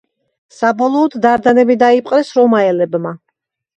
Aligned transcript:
საბოლოოდ 0.59 1.17
დარდანები 1.27 1.77
დაიპყრეს 1.83 2.33
რომაელებმა. 2.39 3.13